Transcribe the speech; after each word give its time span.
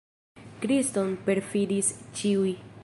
Kriston 0.63 1.13
perfidis 1.29 1.93
ĉiuj. 2.21 2.55